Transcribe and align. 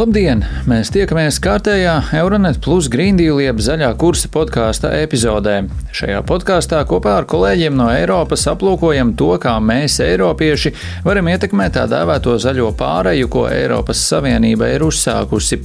Labdien! 0.00 0.40
Mēs 0.64 0.88
tiekamies 0.94 1.36
kārtējā 1.44 1.92
Euronet 2.16 2.56
Plus 2.64 2.86
Deal 2.88 3.36
jeb 3.42 3.58
zaļā 3.60 3.90
kursa 4.00 4.30
podkāsta 4.32 4.94
epizodē. 4.96 5.66
Šajā 5.92 6.22
podkāstā 6.24 6.78
kopā 6.88 7.18
ar 7.18 7.26
kolēģiem 7.28 7.74
no 7.76 7.90
Eiropas 7.92 8.46
aplūkojam 8.48 9.10
to, 9.20 9.34
kā 9.42 9.52
mēs, 9.60 9.98
Eiropieši, 10.00 10.72
varam 11.04 11.28
ietekmēt 11.28 11.74
tā 11.76 11.82
dēvēto 11.90 12.36
zaļo 12.40 12.70
pāreju, 12.78 13.28
ko 13.28 13.42
Eiropas 13.50 14.00
Savienība 14.06 14.70
ir 14.72 14.86
uzsākusi. 14.86 15.58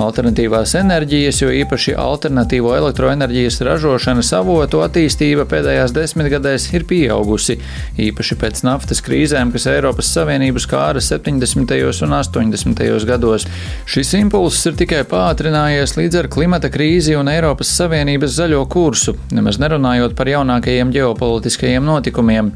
Alternatīvās 0.00 0.72
enerģijas, 0.80 1.42
jo 1.42 1.50
īpaši 1.52 1.96
alternatīvo 2.00 2.72
elektroenerģijas 2.78 3.60
ražošanas 3.68 4.32
avotu 4.38 4.80
attīstība 4.86 5.44
pēdējās 5.50 5.92
desmitgadēs 5.98 6.70
ir 6.72 6.88
pieaugusi, 6.88 7.58
īpaši 8.06 8.40
pēc 8.40 8.64
naftas 8.64 9.04
krīzēm, 9.04 9.52
kas 9.52 9.68
Eiropas 9.74 10.14
Savienību 10.16 10.64
skāra 10.64 11.04
70. 11.04 11.76
un 12.08 12.18
80. 12.22 13.06
gados. 13.12 13.50
Šis 13.84 14.14
impulss 14.16 14.64
ir 14.68 14.76
tikai 14.80 15.02
pātrinājies 15.08 15.92
līdz 15.98 16.18
ar 16.22 16.28
klimata 16.32 16.70
krīzi 16.72 17.16
un 17.18 17.28
Eiropas 17.28 17.72
Savienības 17.76 18.36
zaļo 18.38 18.62
kursu, 18.72 19.12
nemaz 19.34 19.58
nerunājot 19.62 20.16
par 20.18 20.30
jaunākajiem 20.32 20.92
ģeopolitiskajiem 20.94 21.84
notikumiem, 21.84 22.48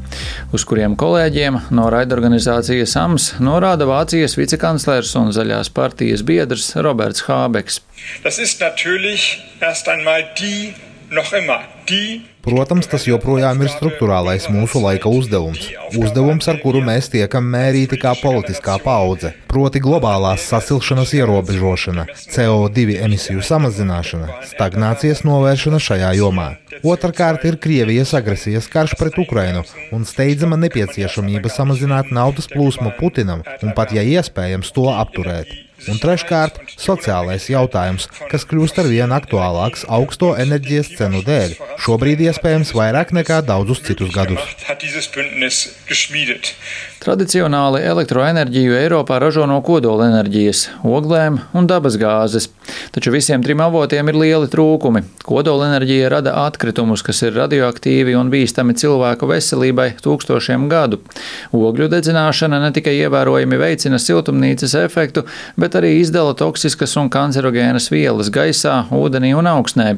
uz 0.55 0.65
kuriem 0.67 0.97
kolēģiem 0.99 1.59
no 1.77 1.85
raidorganizācijas 1.93 2.95
AMS 3.03 3.29
norāda 3.43 3.87
Vācijas 3.89 4.37
vicekanclers 4.39 5.13
un 5.19 5.29
zaļās 5.35 5.69
partijas 5.75 6.25
biedrs 6.25 6.71
Roberts 6.81 7.27
Hābeks. 7.27 7.81
Das 8.23 8.39
ist 8.39 8.61
natürlich 8.61 9.37
erst 9.61 9.87
einmal 9.87 10.25
die, 10.39 10.73
noch 11.11 11.33
immer 11.33 11.61
die 11.89 12.23
Protams, 12.39 12.87
tas 12.87 13.03
joprojām 13.03 13.59
ir 13.65 13.69
struktūrālais 13.73 14.45
mūsu 14.53 14.79
laika 14.79 15.11
uzdevums. 15.11 15.65
Uzdevums, 15.99 16.47
ar 16.47 16.61
kuru 16.61 16.79
mēs 16.85 17.11
tiekam 17.11 17.43
mērīti 17.51 17.99
kā 17.99 18.13
politiskā 18.15 18.77
paudze, 18.83 19.33
proti 19.51 19.81
globālās 19.83 20.47
sasilšanas 20.47 21.11
ierobežošana, 21.19 22.07
CO2 22.31 22.95
emisiju 23.03 23.43
samazināšana, 23.43 24.39
stagnācijas 24.53 25.25
novēršana 25.27 25.83
šajā 25.83 26.15
jomā. 26.21 26.49
Otrakārt 26.79 27.43
ir 27.49 27.59
Krievijas 27.59 28.15
agresijas 28.15 28.71
karš 28.71 28.95
pret 28.99 29.19
Ukrainu 29.19 29.65
un 29.91 30.07
steidzama 30.07 30.55
nepieciešamība 30.63 31.51
samazināt 31.51 32.13
naudas 32.15 32.47
plūsmu 32.47 32.95
Putinam 33.01 33.43
un 33.59 33.75
pat, 33.75 33.91
ja 33.91 34.05
iespējams, 34.15 34.71
to 34.71 34.87
apturēt. 34.95 35.51
Un 35.87 35.99
treškārt, 36.01 36.57
sociālais 36.75 37.45
jautājums, 37.47 38.09
kas 38.31 38.43
kļūst 38.47 38.81
ar 38.81 38.89
vien 38.91 39.13
aktuālāks 39.15 39.85
augsto 39.87 40.33
enerģijas 40.35 40.91
cenu 40.97 41.21
dēļ, 41.23 41.55
šobrīd 41.79 42.21
iespējams 42.27 42.73
vairāk 42.75 43.13
nekā 43.15 43.41
daudzus 43.47 43.81
citus 43.87 44.11
gadus. 44.15 44.43
Tradicionāli 46.99 47.79
elektroenerģiju 47.87 48.73
Eiropā 48.75 49.21
ražo 49.23 49.45
no 49.47 49.61
kodolenerģijas, 49.63 50.65
oglēm 50.83 51.37
un 51.55 51.67
dabasgāzes, 51.69 52.49
taču 52.91 53.13
visiem 53.13 53.39
trim 53.45 53.61
avotiem 53.63 54.11
ir 54.11 54.17
lieli 54.19 54.49
trūkumi. 54.51 55.05
Kodolenerģija 55.23 56.09
rada 56.11 56.33
atkritumus, 56.41 56.99
kas 57.07 57.21
ir 57.23 57.37
radioaktīvi 57.39 58.17
un 58.19 58.31
bīstami 58.33 58.75
cilvēku 58.75 59.29
veselībai 59.31 59.93
tūkstošiem 60.03 60.67
gadu. 60.71 60.99
Ogļu 61.55 61.87
dedzināšana 61.93 62.59
ne 62.65 62.73
tikai 62.75 62.97
ievērojami 63.05 63.61
veicina 63.61 63.99
siltumnīcas 64.01 64.75
efektu, 64.81 65.23
bet 65.55 65.79
arī 65.79 65.93
izdala 66.01 66.35
toksiskas 66.35 66.97
un 66.99 67.07
kancerogēnas 67.13 67.87
vielas 67.93 68.27
gaisā, 68.33 68.75
ūdenī 68.91 69.31
un 69.39 69.47
augsnē. 69.53 69.93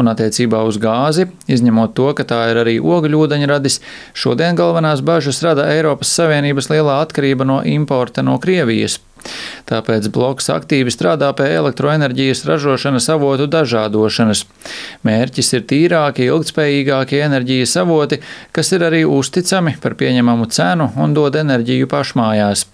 Un 0.00 0.08
attiecībā 0.14 0.64
uz 0.64 0.80
gāzi, 0.80 1.17
izņemot 1.50 1.96
to, 1.98 2.12
ka 2.14 2.26
tā 2.28 2.44
ir 2.52 2.62
arī 2.62 2.76
ogļūdeņradis, 2.78 3.80
šodien 4.14 4.58
galvenās 4.58 5.02
bažas 5.02 5.42
rada 5.42 5.66
Eiropas 5.72 6.14
Savienības 6.14 6.70
lielā 6.72 7.00
atkarība 7.02 7.48
no 7.48 7.60
importa 7.66 8.22
no 8.22 8.38
Krievijas. 8.42 9.00
Tāpēc 9.68 10.08
bloks 10.14 10.48
aktīvi 10.52 10.92
strādā 10.94 11.28
pie 11.36 11.48
elektroenerģijas 11.58 12.44
ražošanas 12.48 13.08
avotu 13.12 13.48
dažādošanas. 13.50 14.44
Mērķis 15.06 15.52
ir 15.58 15.66
tīrāki, 15.72 16.28
ilgspējīgākie 16.30 17.20
enerģijas 17.26 17.76
avoti, 17.82 18.20
kas 18.54 18.72
ir 18.76 18.86
arī 18.88 19.04
uzticami 19.08 19.76
par 19.82 19.98
pieņemamu 20.00 20.48
cenu 20.54 20.90
un 20.96 21.16
dod 21.16 21.36
enerģiju 21.42 21.90
pašmājās. 21.90 22.66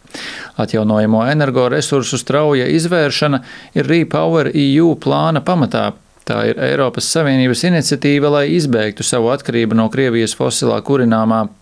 Atjaunojamo 0.63 1.25
energoresursu 1.27 2.21
strauja 2.21 2.69
izvēršana 2.71 3.43
ir 3.75 3.91
Repower 3.91 4.53
EU 4.55 4.95
plāna 5.01 5.43
pamatā. 5.43 5.91
Tā 6.25 6.39
ir 6.49 6.57
Eiropas 6.57 7.05
Savienības 7.13 7.67
iniciatīva, 7.69 8.31
lai 8.33 8.47
izbeigtu 8.57 9.05
savu 9.05 9.29
atkarību 9.29 9.77
no 9.77 9.93
Krievijas 9.93 10.33
fosilā 10.39 10.79
kurināmā. 10.81 11.53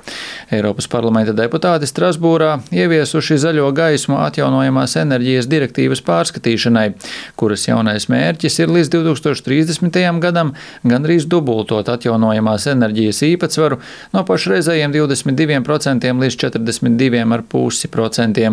Eiropas 0.55 0.87
parlamenta 0.91 1.33
deputāti 1.35 1.87
Strasbūrā 1.91 2.63
ieviesuši 2.71 3.41
zaļo 3.43 3.73
gaismu 3.75 4.21
atjaunojamās 4.23 4.95
enerģijas 5.01 5.49
direktīvas 5.51 5.99
pārskatīšanai, 6.07 6.95
kuras 7.41 7.67
jaunais 7.67 8.07
mērķis 8.13 8.59
ir 8.63 8.69
līdz 8.77 8.89
2030. 8.95 9.99
gadam 10.23 10.55
gandrīz 10.87 11.27
dubultot 11.27 11.91
atjaunojamās 11.91 12.69
enerģijas 12.71 13.19
īpatsvaru 13.33 13.81
no 14.15 14.23
pašreizējiem 14.31 14.95
22% 14.95 16.15
līdz 16.23 16.39
42,5%. 16.45 18.47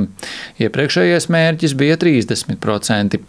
Iepriekšējais 0.66 1.30
mērķis 1.38 1.78
bija 1.78 2.02
30%. 2.02 3.22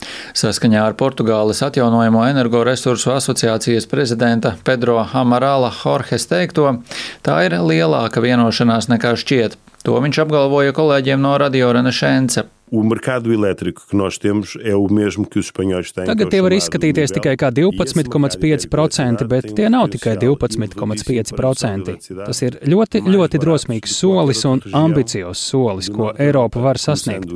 Saskaņā 0.46 0.80
ar 0.88 0.96
Portugāles 0.96 1.60
atjaunojamo 1.68 2.24
energoresursu 2.70 3.10
asociācijas 3.10 3.86
prezidenta 3.86 4.54
Pedro 4.64 5.06
Amarala 5.12 5.72
Jorges 5.84 6.26
teikto, 6.30 6.82
tā 7.22 7.40
ir 7.48 7.56
lielāka 7.58 8.22
vienošanās 8.22 8.86
nekā 8.88 9.16
šķiet. 9.18 9.56
To 9.82 9.98
viņš 9.98 10.22
apgalvoja 10.22 10.72
kolēģiem 10.76 11.20
no 11.20 11.36
Radio 11.38 11.72
Renaissance. 11.72 12.44
O 12.72 12.84
mercado 12.84 13.32
elétrico 13.32 13.82
que 13.88 13.96
nós 13.96 14.16
temos 14.16 14.56
é 14.62 14.76
o 14.76 14.86
mesmo 14.88 15.26
que 15.26 15.40
os 15.40 15.46
espanhóis 15.46 15.90
têm. 15.90 16.04
Tagad 16.06 16.30
tie 16.30 16.38
var 16.38 16.54
izskatīties 16.54 17.10
tikai 17.16 17.34
kā 17.34 17.50
12,5%, 17.50 19.26
bet 19.26 19.48
tie 19.58 19.66
nav 19.66 19.88
tikai 19.90 20.14
12,5%. 20.22 21.98
Tas 22.22 22.42
ir 22.46 22.60
ļoti, 22.62 23.02
ļoti 23.10 23.40
drosmīgs 23.42 23.96
solis 23.98 24.44
un 24.46 24.62
ambiciozs 24.70 25.42
solis, 25.50 25.90
ko 25.90 26.12
Eiropa 26.14 26.62
var 26.62 26.78
sasniegt. 26.78 27.26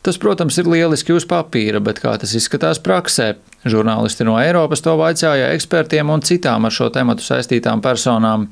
Tas, 0.00 0.16
protams, 0.16 0.56
ir 0.56 0.72
lieliski 0.72 1.12
uz 1.12 1.28
papīra, 1.28 1.84
bet 1.84 2.00
kā 2.00 2.16
tas 2.16 2.32
izskatās 2.32 2.80
praksē? 2.80 3.34
Žurnālisti 3.68 4.24
no 4.24 4.40
Eiropas 4.40 4.80
to 4.84 4.96
vaicāja 4.96 5.52
ekspertiem 5.52 6.08
un 6.12 6.24
citām 6.24 6.64
ar 6.64 6.72
šo 6.72 6.88
tematu 6.92 7.24
saistītām 7.24 7.84
personām. 7.84 8.48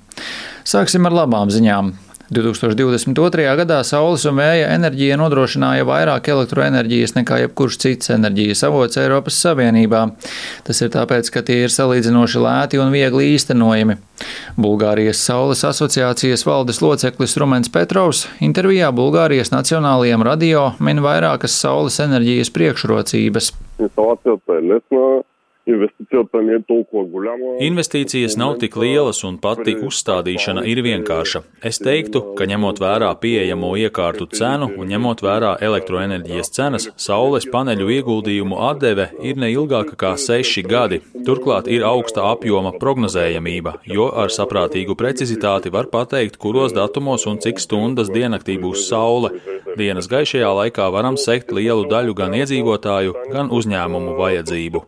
Sāksim 0.69 1.09
ar 1.09 1.23
labām 1.25 1.49
ziņām. 1.53 2.12
2022. 2.33 3.45
gadā 3.61 3.79
saules 3.85 4.25
un 4.29 4.39
vēja 4.41 4.71
enerģija 4.75 5.19
nodrošināja 5.21 5.87
vairāk 5.89 6.31
elektroenerģijas 6.33 7.17
nekā 7.19 7.43
jebkurš 7.43 7.79
cits 7.85 8.13
enerģijas 8.15 8.65
avots 8.69 9.01
Eiropas 9.03 9.41
Savienībā. 9.45 10.03
Tas 10.67 10.81
ir 10.81 10.93
tāpēc, 10.95 11.29
ka 11.35 11.45
tie 11.47 11.63
ir 11.67 11.75
salīdzinoši 11.75 12.43
lēti 12.43 12.81
un 12.83 12.93
viegli 12.95 13.33
īstenojami. 13.35 13.99
Bulgārijas 14.61 15.21
Saules 15.27 15.65
asociācijas 15.69 16.47
valdes 16.47 16.81
loceklis 16.85 17.37
Rumens 17.41 17.73
Petrovs 17.73 18.27
intervijā 18.41 18.93
Bulgārijas 18.95 19.53
Nacionālajiem 19.55 20.25
radio 20.27 20.71
min 20.81 21.03
vairākas 21.05 21.59
saules 21.59 21.99
enerģijas 22.03 22.53
priekšrocības. 22.55 23.53
Situācija 23.83 24.39
ir 24.59 24.73
nesnāga. 24.73 25.23
Investīcijas 27.63 28.35
nav 28.41 28.57
tik 28.59 28.75
lielas 28.83 29.21
un 29.29 29.37
pati 29.39 29.77
uzstādīšana 29.87 30.65
ir 30.67 30.81
vienkārša. 30.83 31.43
Es 31.71 31.79
teiktu, 31.79 32.23
ka 32.39 32.49
ņemot 32.51 32.81
vērā 32.83 33.11
pieejamo 33.23 33.71
iekārtu 33.79 34.27
cenu 34.35 34.67
un 34.75 34.91
ņemot 34.91 35.23
vērā 35.23 35.53
elektroenerģijas 35.63 36.51
cenas, 36.57 36.89
saules 37.05 37.47
paneļu 37.53 37.93
ieguldījumu 37.97 38.59
atdeve 38.71 39.09
ir 39.23 39.39
neilgāka 39.39 39.95
kā 40.01 40.13
seši 40.19 40.65
gadi. 40.67 40.99
Turklāt 41.29 41.71
ir 41.71 41.87
augsta 41.87 42.27
apjoma 42.33 42.75
prognozējamība, 42.83 43.77
jo 43.87 44.09
ar 44.25 44.35
saprātīgu 44.35 44.99
precizitāti 44.99 45.71
var 45.71 45.87
pateikt, 45.95 46.41
kuros 46.43 46.75
datumos 46.75 47.29
un 47.31 47.39
cik 47.39 47.63
stundas 47.63 48.11
diennaktī 48.11 48.59
būs 48.59 48.89
saule. 48.89 49.37
Dienas 49.79 50.11
gaišajā 50.11 50.51
laikā 50.59 50.91
varam 50.91 51.15
sekt 51.15 51.55
lielu 51.55 51.87
daļu 51.87 52.19
gan 52.19 52.35
iedzīvotāju, 52.43 53.15
gan 53.31 53.55
uzņēmumu 53.55 54.19
vajadzību. 54.19 54.87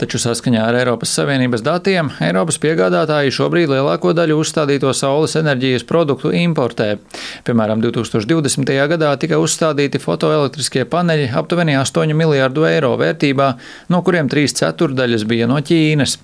Taču 0.00 0.16
saskaņā 0.16 0.62
ar 0.64 0.76
Eiropas 0.78 1.10
Savienības 1.12 1.60
datiem 1.60 2.08
Eiropas 2.24 2.56
piegādātāji 2.62 3.34
šobrīd 3.36 3.68
lielāko 3.68 4.14
daļu 4.16 4.38
uzstādīto 4.40 4.94
saules 4.96 5.34
enerģijas 5.36 5.84
produktu 5.84 6.30
importē. 6.32 6.94
Piemēram, 7.44 7.82
2020. 7.84 8.72
gadā 8.94 9.10
tika 9.20 9.36
uzstādīti 9.42 10.00
fotoelektriskie 10.00 10.86
paneļi 10.88 11.28
aptuveni 11.36 11.76
8 11.76 12.16
miljārdu 12.16 12.64
eiro 12.70 12.94
vērtībā, 12.96 13.50
no 13.92 14.00
kuriem 14.06 14.32
3 14.32 14.56
ceturdaļas 14.62 15.26
bija 15.28 15.50
no 15.50 15.60
Ķīnas. 15.60 16.16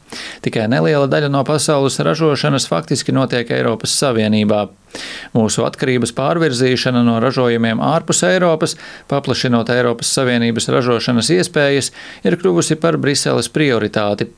Tikai 0.46 0.64
neliela 0.73 1.05
daļa 1.12 1.28
no 1.37 1.44
pasaules 1.44 2.00
ražošanas 2.00 2.70
faktiski 2.73 3.12
notiek 3.12 3.52
Eiropas 3.58 3.93
Savienībā. 4.00 4.64
Mūsu 5.37 5.61
atkarības 5.67 6.14
pārvirzīšana 6.17 7.02
no 7.05 7.19
ražojumiem 7.20 7.82
ārpus 7.84 8.23
Eiropas, 8.25 8.78
paplašinot 9.11 9.69
Eiropas 9.75 10.08
Savienības 10.17 10.70
ražošanas 10.73 11.28
iespējas, 11.34 11.90
ir 12.25 12.38
kļuvusi 12.40 12.78
par 12.81 12.96
Briseles 13.02 13.50
priekšroku 13.52 13.65
prioritāti. 13.66 14.30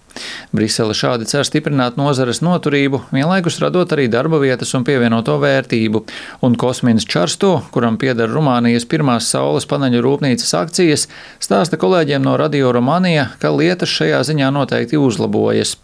Brisele 0.56 0.96
šādi 0.96 1.28
cer 1.30 1.44
stiprināt 1.46 1.98
nozares 2.00 2.40
noturību, 2.42 3.04
vienlaikus 3.14 3.60
radot 3.62 3.92
arī 3.94 4.08
darba 4.10 4.40
vietas 4.42 4.72
un 4.74 4.86
pievienoto 4.88 5.36
vērtību. 5.38 6.02
Un 6.42 6.56
Kosmins 6.58 7.06
Čarsto, 7.06 7.52
kuram 7.74 8.00
pieder 8.00 8.32
Rumānijas 8.32 8.88
pirmās 8.88 9.30
saules 9.30 9.68
paneļu 9.70 10.02
rūpnīcas 10.08 10.56
akcijas, 10.58 11.06
stāsta 11.44 11.78
kolēģiem 11.78 12.24
no 12.24 12.34
Radio 12.40 12.72
Romānija, 12.74 13.30
ka 13.38 13.54
lietas 13.54 13.94
šajā 13.94 14.24
ziņā 14.32 14.50
noteikti 14.58 14.98
uzlabojas. 14.98 15.76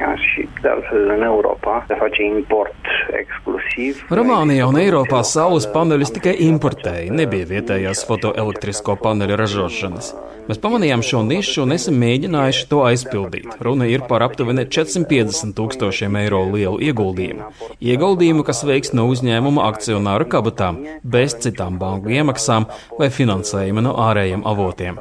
România 0.00 0.16
și 0.16 0.48
de 0.62 0.68
altfel 0.68 1.08
în 1.16 1.22
Europa 1.22 1.84
se 1.88 1.94
face 1.94 2.22
import 2.22 2.74
ekskluzīvi. 3.20 4.06
Rumānijā 4.08 4.64
un 4.70 4.78
Eiropā 4.80 5.20
saules 5.26 5.66
paneļus 5.74 6.14
tikai 6.16 6.34
importēja, 6.46 7.12
nebija 7.12 7.48
vietējās 7.50 8.04
fotoelektrisko 8.08 8.96
paneļu 9.04 9.36
ražošanas. 9.40 10.12
Mēs 10.48 10.60
pamanījām 10.62 11.02
šo 11.04 11.20
nišu 11.26 11.64
un 11.66 11.76
esam 11.76 11.98
mēģinājuši 12.00 12.64
to 12.70 12.80
aizpildīt. 12.88 13.58
Runa 13.66 13.86
ir 13.90 14.06
par 14.08 14.24
aptuveni 14.26 14.64
450 14.66 15.54
tūkstošiem 15.58 16.16
eiro 16.22 16.40
lielu 16.48 16.80
ieguldījumu. 16.88 17.50
Ieguldījumu, 17.92 18.46
kas 18.48 18.64
veiks 18.64 18.94
no 18.96 19.06
uzņēmuma 19.12 19.68
akcionāru 19.68 20.26
kabatām, 20.32 20.80
bez 21.04 21.36
citām 21.44 21.78
banku 21.82 22.16
iemaksām 22.16 22.70
vai 22.98 23.12
finansējuma 23.12 23.84
no 23.84 23.94
ārējiem 24.08 24.46
avotiem. 24.48 24.98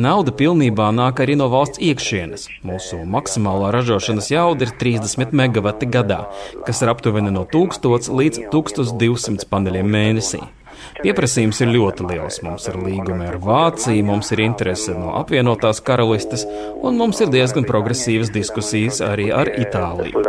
Nauda 0.00 0.34
pilnībā 0.36 0.88
nāk 0.94 1.22
arī 1.24 1.36
no 1.38 1.48
valsts 1.52 1.82
iekšienes. 1.82 2.48
Mūsu 2.66 3.02
maksimālā 3.16 3.72
ražošanas 3.74 4.30
jauda 4.32 4.68
ir 4.68 4.74
30 4.80 5.36
megawati 5.36 5.90
gadā, 5.90 6.24
kas 6.66 6.82
ir 6.82 6.92
aptuveni 6.94 7.34
no 7.34 7.44
1000 7.52 8.10
līdz 8.22 8.46
1200 8.54 9.48
paneļiem 9.52 9.94
mēnesī. 9.96 10.42
Pieprasījums 11.02 11.62
ir 11.64 11.72
ļoti 11.74 12.08
liels. 12.10 12.40
Mums 12.46 12.68
ir 12.70 12.78
līgumi 12.82 13.26
ar 13.28 13.38
Vāciju, 13.42 14.04
mums 14.06 14.32
ir 14.34 14.44
interese 14.44 14.94
no 14.96 15.16
apvienotās 15.20 15.82
karalistes, 15.84 16.46
un 16.82 16.98
mums 17.00 17.20
ir 17.24 17.32
diezgan 17.32 17.66
progresīvas 17.68 18.32
diskusijas 18.34 19.02
arī 19.04 19.30
ar 19.34 19.50
Itāliju. 19.52 20.22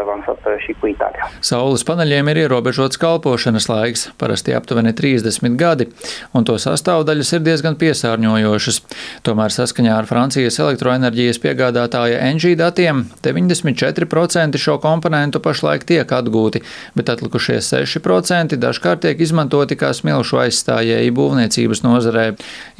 Saules 1.43 1.83
paneļiem 1.87 2.29
ir 2.31 2.39
ierobežots 2.43 2.99
kalpošanas 3.01 3.67
laiks, 3.69 4.05
parasti 4.19 4.53
aptuveni 4.55 4.93
30 4.95 5.57
gadi, 5.59 5.87
un 6.33 6.45
to 6.47 6.55
sastāvdaļas 6.61 7.33
ir 7.37 7.43
diezgan 7.45 7.77
piesārņojošas. 7.81 8.79
Tomēr 9.27 9.53
saskaņā 9.55 9.97
ar 9.97 10.07
Francijas 10.09 10.59
elektroenerģijas 10.63 11.41
piegādātāja 11.43 12.21
NG 12.33 12.55
datiem 12.59 13.05
94% 13.25 14.61
šo 14.61 14.77
komponentu 14.83 15.41
pašlaik 15.43 15.85
tiek 15.89 16.15
atgūti, 16.17 16.63
bet 16.97 17.11
atlikušie 17.13 17.59
6% 17.63 18.59
dažkārt 18.59 19.03
tiek 19.07 19.23
izmantoti 19.23 19.77
kā 19.79 19.93
smilšu 19.95 20.32
aizstājēji 20.41 21.13
būvniecības 21.15 21.83
nozarē. 21.85 22.25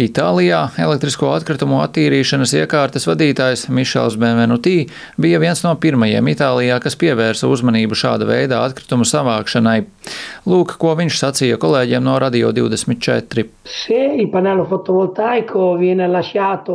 Itālijā 0.01 0.61
elektrisko 0.81 1.31
atkritumu 1.35 1.79
attīrīšanas 1.83 2.55
iekārtas 2.61 3.07
vadītājs 3.09 3.67
Mišels 3.73 4.17
Benvenutī 4.21 4.87
bija 5.21 5.41
viens 5.43 5.63
no 5.65 5.73
pirmajiem 5.79 6.31
Itālijā, 6.33 6.79
kas 6.83 6.97
pievērsa 6.99 7.49
uzmanību 7.51 7.97
šāda 7.97 8.27
veida 8.29 8.63
atkritumu 8.67 9.07
savākšanai. 9.07 9.79
Lūk, 10.49 10.75
ko 10.81 10.93
viņš 10.99 11.19
sacīja 11.21 11.59
kolēģiem 11.61 12.03
no 12.03 12.17
Radio 12.19 12.51
24. 12.55 13.45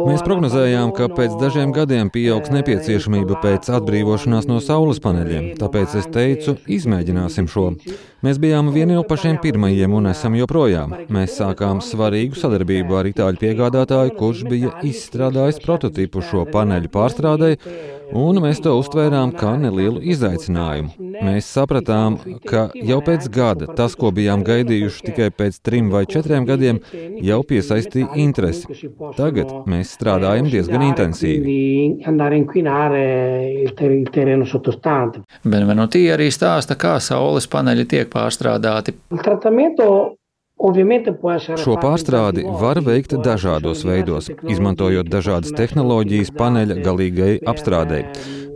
Mēs 0.08 0.24
prognozējām, 0.24 0.92
ka 0.96 1.10
pēc 1.12 1.36
dažiem 1.40 1.74
gadiem 1.76 2.12
pieaugs 2.14 2.52
nepieciešamība 2.54 3.40
pēc 3.44 3.68
atbrīvošanās 3.78 4.48
no 4.48 4.60
saules 4.64 5.02
paneļiem, 5.04 5.50
tāpēc 5.60 5.98
es 6.00 6.08
teicu, 6.14 6.56
izmēģināsim 6.78 7.50
šo. 7.50 7.72
Mēs 8.18 8.38
bijām 8.42 8.72
vieni 8.74 8.96
no 8.96 9.04
pašiem 9.06 9.36
pirmajiem 9.38 9.92
un 9.94 10.08
esam 10.10 10.34
joprojām. 10.34 10.90
Mēs 11.14 11.36
sākām 11.38 11.78
svarīgu 11.86 12.34
sadarbību 12.34 12.96
ar 12.98 13.06
itāļu 13.12 13.38
piegādātāju, 13.38 14.14
kurš 14.18 14.40
bija 14.50 14.72
izstrādājis 14.88 15.60
prototipu 15.62 16.24
šo 16.26 16.42
paneļu 16.50 16.90
pārstrādē, 16.96 17.52
un 18.16 18.40
mēs 18.42 18.60
to 18.64 18.74
uztvērām 18.78 19.32
kā 19.38 19.54
nelielu 19.60 20.02
izaicinājumu. 20.12 20.92
Mēs 21.18 21.48
sapratām, 21.54 22.18
ka 22.48 22.68
jau 22.74 22.98
pēc 23.04 23.28
gada 23.34 23.68
tas, 23.78 23.96
ko 23.98 24.12
bijām 24.14 24.44
gaidījuši 24.46 25.04
tikai 25.08 25.28
pēc 25.34 25.60
trim 25.64 25.90
vai 25.92 26.04
četriem 26.10 26.46
gadiem, 26.48 26.80
jau 27.24 27.40
piesaistīja 27.48 28.14
interesi. 28.22 28.78
Tagad 29.18 29.52
mēs 29.70 29.94
strādājam 29.98 30.50
diezgan 30.52 30.86
intensīvi. 30.90 31.56
Benvenutī 35.44 36.06
arī 36.14 36.30
stāsta, 36.34 36.78
kā 36.78 36.96
saules 37.02 37.48
paneļi 37.50 37.88
tiek 37.88 38.12
pārstrādāti. 38.12 38.96
Šo 40.58 41.76
pārstrādi 41.78 42.42
var 42.60 42.80
veikt 42.82 43.14
dažādos 43.22 43.84
veidos, 43.86 44.26
izmantojot 44.50 45.06
dažādas 45.06 45.54
tehnoloģijas 45.54 46.34
paneļa 46.34 46.80
galīgai 46.82 47.32
apstrādei. 47.46 48.02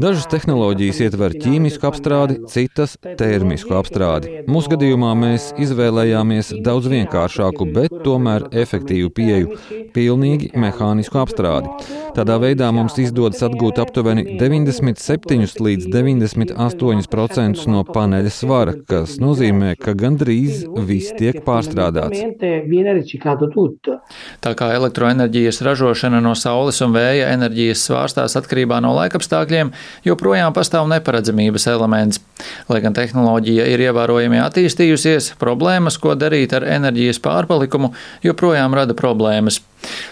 Dažas 0.00 0.28
tehnoloģijas 0.32 1.00
ietver 1.04 1.34
ķīmisku 1.36 1.84
apstrādi, 1.88 2.38
citas- 2.48 2.94
termisku 3.20 3.74
apstrādi. 3.76 4.42
Mūsu 4.48 4.72
gadījumā 4.72 5.12
mēs 5.18 5.50
izvēlējāmies 5.60 6.52
daudz 6.64 6.88
vienkāršāku, 6.92 7.66
bet 7.74 7.90
tomēr 8.04 8.48
efektīvu 8.50 9.10
pieeju- 9.10 9.58
pilnīgi 9.96 10.52
mehānisku 10.54 11.20
apstrādi. 11.20 11.68
Tādā 12.12 12.38
veidā 12.40 12.72
mums 12.72 12.98
izdodas 13.00 13.40
atgūt 13.40 13.78
aptuveni 13.80 14.38
97 14.38 15.56
līdz 15.56 15.88
98% 15.88 17.66
no 17.66 17.84
paneļa 17.84 18.32
svara, 18.32 18.74
kas 18.86 19.18
nozīmē, 19.18 19.78
ka 19.78 19.94
gandrīz 19.94 20.64
viss 20.86 21.12
tiek 21.16 21.44
pārstrādāts. 21.44 22.20
Tā 24.42 24.54
kā 24.54 24.72
elektroenerģijas 24.76 25.62
ražošana 25.62 26.20
no 26.22 26.34
saules 26.34 26.80
un 26.84 26.92
vēja 26.92 27.32
enerģijas 27.32 27.86
svārstās 27.88 28.36
atkarībā 28.40 28.80
no 28.84 28.92
laikapstākļiem, 28.98 29.72
joprojām 30.06 30.54
pastāv 30.56 30.88
neparedzamības 30.90 31.68
elements. 31.72 32.20
Lai 32.68 32.80
gan 32.84 32.96
tehnoloģija 32.96 33.66
ir 33.70 33.84
ievērojami 33.88 34.40
attīstījusies, 34.42 35.32
problēmas, 35.40 35.98
ko 36.02 36.16
darīt 36.18 36.54
ar 36.56 36.66
enerģijas 36.66 37.22
pārpalikumu, 37.22 37.92
joprojām 38.26 38.74
rada 38.78 38.96
problēmas. 38.98 39.60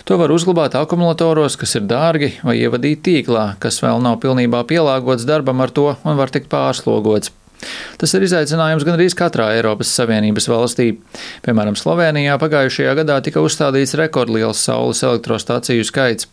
To 0.08 0.18
var 0.18 0.32
uzglabāt 0.34 0.74
akumulatoros, 0.78 1.56
kas 1.60 1.76
ir 1.78 1.86
dārgi, 1.90 2.32
vai 2.46 2.58
ievadīt 2.58 3.04
tīklā, 3.06 3.52
kas 3.62 3.82
vēl 3.84 4.02
nav 4.02 4.18
pilnībā 4.22 4.64
pielāgots 4.70 5.28
darbam 5.28 5.62
ar 5.62 5.74
to 5.74 5.92
un 6.04 6.18
var 6.18 6.34
tikt 6.34 6.50
pārslogots. 6.50 7.30
Tas 8.00 8.14
ir 8.16 8.24
izaicinājums 8.24 8.84
gandrīz 8.88 9.16
katrā 9.18 9.50
Eiropas 9.56 9.92
Savienības 9.98 10.48
valstī. 10.50 10.90
Piemēram, 11.44 11.76
Slovenijā 11.76 12.38
pagājušajā 12.40 12.94
gadā 13.02 13.18
tika 13.24 13.42
uzstādīts 13.44 13.96
rekordliels 14.00 14.62
saules 14.64 15.02
elektrostaciju 15.04 15.84
skaits. 15.84 16.28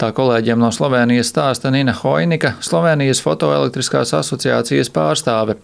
Tā 0.00 0.10
kolēģiem 0.16 0.60
no 0.60 0.70
Slovenijas 0.72 1.28
stāsta 1.32 1.72
Nina 1.74 1.92
Hoinika, 1.98 2.54
Slovenijas 2.64 3.20
fotoelektriskās 3.24 4.14
asociācijas 4.16 4.90
pārstāve. 4.94 5.58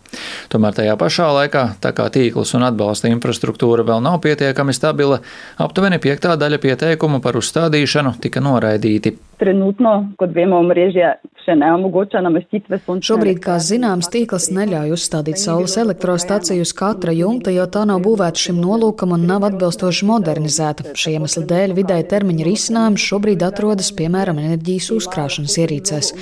Tomēr 0.53 0.77
tajā 0.77 0.97
pašā 1.01 1.31
laikā, 1.39 1.65
tā 1.81 1.95
kā 1.97 2.11
tīkls 2.13 2.55
un 2.59 2.67
atbalsta 2.69 3.09
infrastruktūra 3.13 3.87
vēl 3.87 4.03
nav 4.05 4.21
pietiekami 4.25 4.77
stabila, 4.77 5.23
aptuveni 5.63 6.01
piektā 6.03 6.35
daļa 6.41 6.61
pieteikumu 6.67 7.23
par 7.25 7.41
uzstādīšanu 7.41 8.19
tika 8.25 8.45
noraidīti. 8.45 9.17
Trenutno, 9.39 9.95
kot 10.21 10.35
vemo, 10.35 10.59
omrežje 10.63 11.15
še 11.45 11.55
neomogoča 11.59 12.23
namestitve 12.25 12.79
sunča. 12.81 13.13
Šobrīd, 13.13 13.41
kā 13.45 13.59
zināms, 13.61 14.09
tīkls 14.13 14.49
neļauj 14.55 14.95
uzstādīt 14.97 15.41
saules 15.41 15.77
elektrostaciju 15.81 16.65
uz 16.65 16.73
katra 16.77 17.13
jumta, 17.13 17.53
jo 17.53 17.67
tā 17.69 17.85
nav 17.89 18.01
būvēta 18.05 18.41
šim 18.47 18.61
nolūkam 18.63 19.13
un 19.17 19.27
nav 19.29 19.45
atbilstoši 19.51 20.09
modernizēta. 20.09 20.95
Šī 20.97 21.17
iemesla 21.19 21.45
dēļ 21.51 21.75
vidēja 21.77 22.07
termiņa 22.15 22.47
risinājums 22.49 23.05
šobrīd 23.11 23.45
atrodas, 23.45 23.91
piemēram, 23.99 24.41
enerģijas 24.41 24.91
uzkrāšanas 24.97 25.59
ierīcēs. 25.65 26.13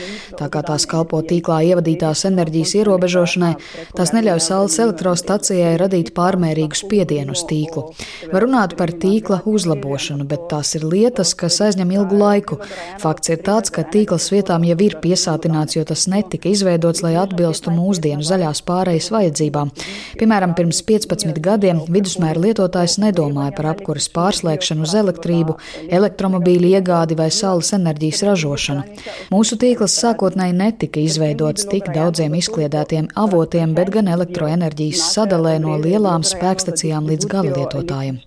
Tā 0.41 0.51
kā 0.53 0.65
tās 0.67 0.89
kalpo 0.91 1.23
tīklā 1.27 1.61
ievadītās 1.71 2.25
enerģijas 2.33 2.75
ierobežošanai, 2.81 3.53
tās 3.99 4.15
neļauj 4.17 4.43
saules 4.49 4.79
elektrostacijai 4.87 5.77
radīt 5.81 6.13
pārmērīgu 6.19 6.81
spiedienu 6.83 7.37
uz 7.37 7.45
tīklu. 7.51 7.87
Var 8.33 8.47
runāt 8.47 8.77
par 8.81 8.91
tīkla 9.05 9.43
uzlabošanu, 9.47 10.27
bet 10.27 10.49
tās 10.51 10.75
ir 10.79 10.89
lietas, 10.89 11.37
kas 11.39 11.61
aizņem 11.69 11.95
ilgu 12.01 12.19
laiku. 12.19 12.59
Fakts 13.03 13.33
ir 13.33 13.41
tāds, 13.43 13.73
ka 13.75 13.83
tīkls 13.83 14.29
vietām 14.31 14.63
jau 14.63 14.77
ir 14.85 14.95
piesātināts, 15.03 15.75
jo 15.75 15.83
tas 15.87 16.05
netika 16.07 16.47
izveidots, 16.53 17.01
lai 17.03 17.17
atbilstu 17.19 17.73
mūsdienu 17.75 18.23
zaļās 18.23 18.61
pārejas 18.63 19.09
vajadzībām. 19.11 19.73
Piemēram, 20.21 20.53
pirms 20.55 20.85
15 20.87 21.41
gadiem 21.43 21.81
vidusmēra 21.91 22.39
lietotājs 22.45 23.01
nedomāja 23.03 23.57
par 23.57 23.73
apkuras 23.73 24.07
pārslēgšanu 24.15 24.87
uz 24.87 24.95
elektrību, 25.01 25.57
elektromobīļu 25.99 26.71
iegādi 26.77 27.19
vai 27.19 27.27
saules 27.35 27.73
enerģijas 27.75 28.23
ražošanu. 28.29 28.87
Mūsu 29.35 29.59
tīkls 29.59 29.99
sākotnēji 30.05 30.55
netika 30.61 31.03
izveidots 31.03 31.67
tik 31.73 31.91
daudziem 31.97 32.39
izkliedētiem 32.39 33.11
avotiem, 33.19 33.75
bet 33.75 33.91
gan 33.97 34.13
elektroenerģijas 34.15 35.09
sadalē 35.17 35.57
no 35.67 35.75
lielām 35.83 36.23
spēkstacijām 36.23 37.11
līdz 37.11 37.31
gala 37.35 37.59
lietotājiem. 37.59 38.23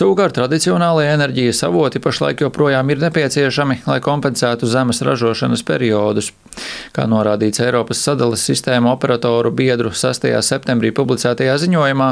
Savukārt 0.00 0.38
tradicionālajie 0.40 1.09
enerģijas 1.10 1.62
avoti 1.66 2.00
pašlaik 2.02 2.40
joprojām 2.44 2.90
ir 2.92 3.00
nepieciešami, 3.04 3.82
lai 3.86 3.98
kompensētu 4.04 4.68
zemes 4.70 5.02
ražošanas 5.06 5.64
periodus. 5.66 6.30
Kā 6.94 7.04
norādīts 7.10 7.62
Eiropas 7.62 8.00
sadales 8.02 8.42
sistēmu 8.46 8.90
operatoru 8.90 9.52
biedru 9.54 9.92
6. 9.94 10.26
septembrī 10.46 10.90
publicētajā 10.96 11.54
ziņojumā, 11.62 12.08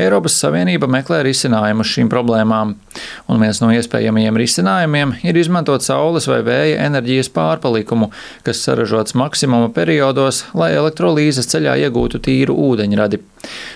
Eiropas 0.00 0.38
Savienība 0.40 0.88
meklē 0.90 1.20
risinājumus 1.26 1.92
šīm 1.92 2.12
problēmām. 2.12 2.74
Un 3.28 3.44
viens 3.44 3.60
no 3.60 3.68
iespējamajiem 3.74 4.40
risinājumiem 4.40 5.18
ir 5.26 5.40
izmantot 5.40 5.84
saules 5.84 6.28
vai 6.30 6.40
vēja 6.46 6.80
enerģijas 6.86 7.32
pārpalikumu, 7.34 8.10
kas 8.46 8.64
saražots 8.64 9.18
maksimuma 9.18 9.68
periodos, 9.74 10.44
lai 10.56 10.72
elektrolīzes 10.78 11.50
ceļā 11.52 11.76
iegūtu 11.84 12.22
tīru 12.24 12.56
ūdeņradi. 12.70 13.20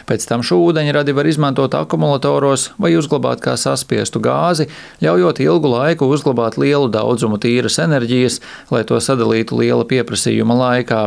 Pēc 0.08 0.26
tam 0.28 0.44
šo 0.46 0.60
ūdeņradi 0.66 1.14
var 1.16 1.28
izmantot 1.28 1.74
akumulatoros 1.78 2.70
vai 2.80 2.92
uzglabāt 2.98 3.42
kā 3.44 3.56
saspiestu 3.60 4.22
gāzi, 4.24 4.68
ļaujot 5.04 5.42
ilgu 5.44 5.72
laiku 5.72 6.08
uzglabāt 6.12 6.58
lielu 6.60 6.88
daudzumu 6.92 7.40
tīras 7.42 7.78
enerģijas, 7.82 8.40
lai 8.72 8.84
to 8.88 9.00
sadalītu 9.02 9.58
liela 9.60 9.86
pieprasījuma 9.88 10.56
laikā. 10.58 11.00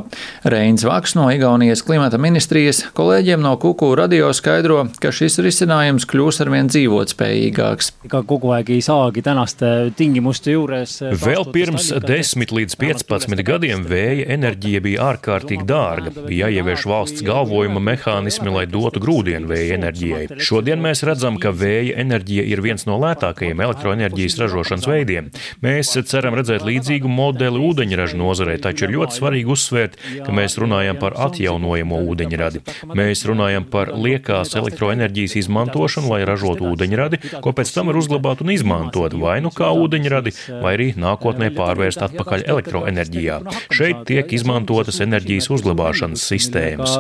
Reins 0.51 0.85
Vaks 0.87 1.15
no 1.17 1.27
Igaunijas 1.33 1.83
klimata 1.85 2.19
ministrijas 2.21 2.83
kolēģiem 2.97 3.41
no 3.43 3.55
Kuku 3.61 3.91
radio 3.97 4.31
skaidro, 4.35 4.85
ka 5.01 5.13
šis 5.15 5.39
risinājums 5.43 6.07
kļūs 6.09 6.41
arvien 6.45 6.69
dzīvotspējīgāks. 6.71 7.93
aeg 8.11 8.69
ei 8.75 8.81
saagi 8.85 9.23
tänaste 9.25 9.91
tingimuste 9.97 10.55
juures 10.55 10.99
Vēl 11.01 11.45
pirms 11.53 11.89
10 12.03 12.53
līdz 12.55 12.77
15 12.79 13.43
gadiem 13.47 13.83
vēja 13.87 14.27
enerģija 14.35 14.81
bija 14.83 15.09
ārkārtīgi 15.11 15.65
dārga. 15.67 16.13
Bija 16.27 16.49
jāievieš 16.51 16.85
valsts 16.89 17.23
galvojuma 17.25 17.81
mehānismi, 17.83 18.50
lai 18.55 18.65
dotu 18.69 19.01
grūdienu 19.03 19.49
vēja 19.49 19.77
enerģijai. 19.79 20.39
Šodien 20.41 20.81
mēs 20.83 21.03
redzam, 21.07 21.37
ka 21.41 21.53
vēja 21.55 21.97
enerģija 22.01 22.45
ir 22.51 22.61
viens 22.63 22.87
no 22.89 22.97
lētākajiem 23.01 23.61
elektroenerģijas 23.65 24.37
ražošanas 24.41 24.87
veidiem. 24.89 25.29
Mēs 25.63 25.93
ceram 26.09 26.35
redzēt 26.37 26.65
līdzīgu 26.67 27.09
modeli 27.11 27.61
ūdeņraža 27.69 28.19
nozarē, 28.19 28.57
taču 28.61 28.87
ir 28.87 28.95
ļoti 28.97 29.17
svarīgi 29.19 29.51
uzsvērt, 29.55 29.97
ka 30.25 30.35
mēs 30.35 30.57
runājam 30.61 30.99
par 31.01 31.17
atjaunojamo 31.27 32.01
ūdeņradi. 32.11 32.63
Mēs 32.97 33.25
runājam 33.29 33.67
par 33.71 33.93
liekās 33.95 34.55
elektroenerģijas 34.59 35.37
izmantošanu, 35.43 36.11
lai 36.13 36.21
ražotu 36.27 36.69
ūdeņradi, 36.71 37.21
ko 37.43 37.53
pēc 37.57 37.73
tam 37.75 37.91
var 37.91 37.99
uzglabāt 38.01 38.43
un 38.45 38.53
izmantot 38.53 39.15
vai 39.21 39.39
nu 39.43 39.51
kā 39.55 39.71
ūdeņradi, 39.77 40.35
vai 40.61 40.75
arī 40.77 40.89
nākotnē 40.99 41.51
pārvērst 41.55 42.05
atpakaļ 42.07 42.45
elektroenerģijā. 42.55 43.39
Šeit 43.73 44.05
tiek 44.09 44.33
izmantotas 44.35 45.01
enerģijas 45.03 45.49
uzglabāšanas 45.53 46.25
sistēmas. 46.31 46.97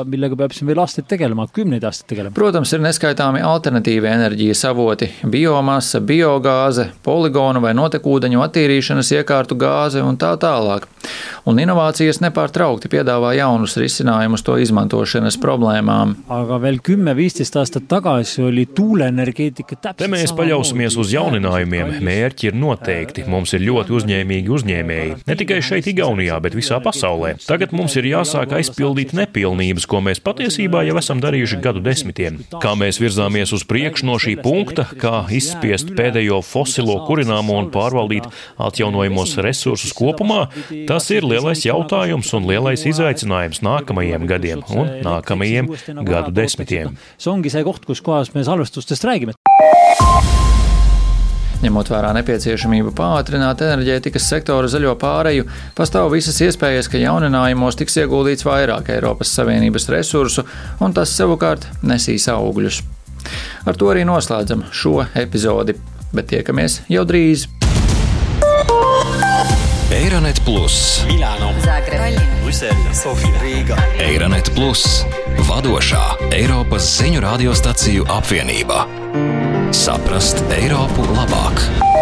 Tegelema, 1.41 1.53
kümneid 1.53 1.83
aastaid 1.83 2.09
tegelema. 2.09 2.33
Protams, 2.35 2.73
ir 2.73 2.81
neskaitāmi 2.81 3.41
alternatīvi 3.41 4.07
enerģijas 4.07 4.65
avoti- 4.69 5.09
biomasa, 5.33 5.99
biogāze, 5.99 6.91
poligonu 7.03 7.61
vai 7.61 7.73
notekūdeņu 7.73 8.41
attīrīšanas 8.47 9.11
iekārtu 9.21 9.57
gāze 9.57 10.01
un 10.01 10.17
tā 10.17 10.37
tālāk. 10.37 10.83
Un 11.45 11.57
inovācijas 11.57 12.21
nepārtraukti 12.21 12.87
piedāvā 12.87 13.35
jaunus 13.35 13.75
risinājumus 13.75 14.43
to 14.43 14.57
izmantošanas 14.57 15.37
problēmām. 15.37 16.15
aga 16.29 16.57
veel 16.59 16.77
kümme-viisteist 16.79 17.55
aastat 17.55 17.87
tagasi 17.87 18.43
oli 18.43 18.65
tuuleenergeetika 18.65 19.69
Te 19.69 19.75
täpselt 19.75 20.09
mēs 20.09 20.31
paļausimies 20.31 20.97
uz 20.97 21.11
jauninājumiem. 21.13 22.01
Mērķi 22.01 22.47
ir 22.47 22.53
noteikti. 22.53 23.27
Mums 23.27 23.53
ir 23.53 23.61
ļoti 23.61 23.89
uzņēmīgi 23.89 24.47
uzņēmēji. 24.47 25.15
Ne 25.27 25.35
tikai 25.35 25.61
šeit, 25.61 25.87
Igaunijā, 25.87 26.39
bet 26.41 26.53
visā 26.53 26.79
pasaulē. 26.83 27.37
Tagad 27.45 27.71
mums 27.71 27.95
ir 27.95 28.03
jāsāk 28.03 28.53
aizpildīt 28.53 29.13
nepilnības, 29.13 29.87
ko 29.87 30.01
mēs 30.01 30.19
patiesībā 30.19 30.85
jau 30.85 30.97
esam 30.97 31.19
darījuši 31.19 31.30
gadu 31.63 31.81
desmitiem. 31.83 32.39
Kā 32.61 32.73
mēs 32.79 32.99
virzāmies 33.01 33.53
uz 33.55 33.65
priekšu 33.67 34.07
no 34.09 34.17
šī 34.21 34.37
punkta, 34.43 34.87
kā 34.99 35.25
izspiest 35.33 35.93
pēdējo 35.97 36.41
fosilo 36.45 36.97
kurināmo 37.07 37.57
un 37.61 37.71
pārvaldīt 37.73 38.27
atjaunojamos 38.61 39.37
resursus 39.45 39.95
kopumā, 39.97 40.47
tas 40.89 41.09
ir 41.13 41.27
lielais 41.27 41.65
jautājums 41.67 42.33
un 42.37 42.49
lielais 42.49 42.85
izaicinājums 42.89 43.63
nākamajiem 43.65 44.27
gadiem 44.29 44.65
un 44.75 44.97
nākamajiem 45.05 45.71
gadu 46.07 46.35
desmitiem. 46.35 46.97
see 47.17 47.31
ongi 47.31 47.53
see 47.53 47.63
koht, 47.63 47.85
kus 47.85 48.01
kohas 48.01 48.33
me 48.35 48.43
salvestustest 48.43 49.07
räägime. 49.07 49.37
Ņemot 51.61 51.91
vērā 51.93 52.09
nepieciešamību 52.17 52.93
pātrināt 52.97 53.61
enerģētikas 53.61 54.25
sektora 54.31 54.69
zaļo 54.71 54.95
pāreju, 55.01 55.45
pastāv 55.77 56.09
visas 56.15 56.39
iespējas, 56.41 56.89
ka 56.89 57.01
jauninājumos 57.01 57.77
tiks 57.77 57.99
ieguldīts 58.01 58.47
vairāk 58.47 58.89
Eiropas 58.95 59.33
Savienības 59.37 59.85
resursu, 59.93 60.47
un 60.81 60.97
tas 60.97 61.13
savukārt 61.13 61.69
nesīs 61.85 62.25
augļus. 62.33 62.81
Ar 63.69 63.77
to 63.77 63.91
arī 63.93 64.07
noslēdzam 64.09 64.65
šo 64.73 65.03
epizodi, 65.13 65.77
bet 66.15 66.31
tiekamies 66.33 66.81
jau 66.89 67.05
drīz! 67.05 67.45
Eironet 69.91 70.39
Plus, 70.47 71.03
Milano, 71.05 71.51
Zagreb, 71.61 72.17
Brisele, 72.41 72.95
Sofija, 72.95 73.37
Rīga. 73.43 73.77
Eironet 74.01 74.49
Plus, 74.55 75.03
vadošā 75.49 76.31
Eiropas 76.31 76.89
ziņu 76.97 77.21
radiostaciju 77.27 78.09
apvienība. 78.09 78.85
Saprast 79.71 80.43
Eiropu 80.51 81.05
labāk! 81.15 82.00